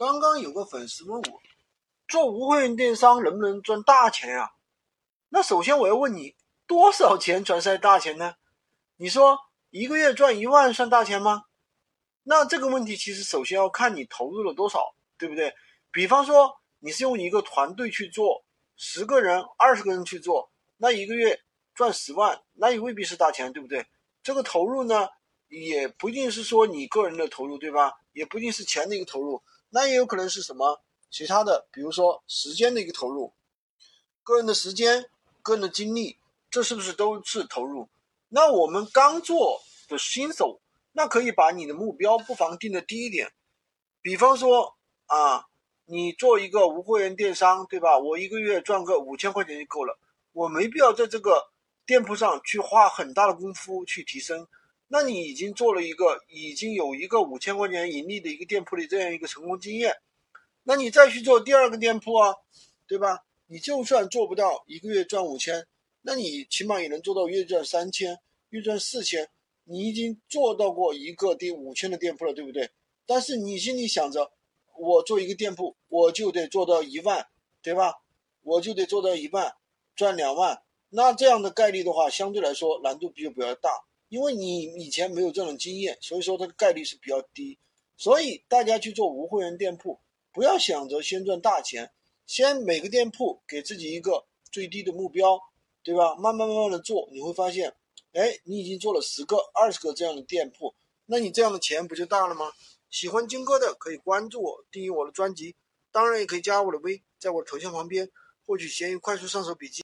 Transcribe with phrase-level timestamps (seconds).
[0.00, 1.42] 刚刚有个粉丝问我，
[2.08, 4.52] 做无会员电商能不能赚大钱呀？
[5.28, 8.36] 那首先我要问你，多少钱才算大钱呢？
[8.96, 11.42] 你说一个月赚一万算大钱吗？
[12.22, 15.54] 那这个问题其实首先要看你投入了多少，对不对？
[15.92, 18.42] 比方说你是用一个团队去做，
[18.78, 21.38] 十个人、二十个人去做，那一个月
[21.74, 23.86] 赚十万，那也未必是大钱，对不对？
[24.22, 25.10] 这个投入呢，
[25.48, 27.92] 也不一定是说你个人的投入，对吧？
[28.14, 29.42] 也不一定是钱的一个投入。
[29.70, 33.32] 那也有可能是什么其他的，比如说时间的一个投入，
[34.22, 35.08] 个人的时间、
[35.42, 36.18] 个人的精力，
[36.50, 37.88] 这是不是都是投入？
[38.28, 40.60] 那我们刚做的新手，
[40.92, 43.32] 那可以把你的目标不妨定的低一点，
[44.02, 45.46] 比方说啊，
[45.84, 47.98] 你做一个无货源电商，对吧？
[47.98, 49.98] 我一个月赚个五千块钱就够了，
[50.32, 51.50] 我没必要在这个
[51.86, 54.46] 店铺上去花很大的功夫去提升。
[54.92, 59.94] 那你已经做了一个，已经有一个五千块钱盈利的一个店铺的这样一个成功经验，
[60.64, 62.34] 那你再去做第二个店铺啊，
[62.88, 63.24] 对吧？
[63.46, 65.64] 你就算做不到一个月赚五千，
[66.02, 68.18] 那你起码也能做到月赚三千、
[68.48, 69.28] 月赚四千，
[69.62, 72.68] 你已经做到过一个第五千的店铺了，对不对？
[73.06, 74.32] 但是你心里想着，
[74.76, 77.28] 我做一个店铺，我就得做到一万，
[77.62, 77.94] 对吧？
[78.42, 79.54] 我就得做到一万，
[79.94, 83.70] 赚两万，那这样的概率的话，相对来说难度比较比较大。
[84.10, 87.58] 因为你以前没有这种经验，所以说它的概率是比较低。
[87.96, 90.00] 所以大家去做无会员店铺，
[90.32, 91.92] 不要想着先赚大钱，
[92.26, 95.40] 先每个店铺给自己一个最低的目标，
[95.82, 96.16] 对吧？
[96.16, 97.74] 慢慢慢慢的做，你会发现，
[98.12, 100.74] 哎，你已经做了十个、二十个这样的店铺，
[101.06, 102.52] 那你这样的钱不就大了吗？
[102.90, 105.54] 喜欢金哥的可以关注我，订阅我的专辑，
[105.92, 108.10] 当然也可以加我的微，在我的头像旁边
[108.44, 109.78] 获取闲鱼快速上手笔记。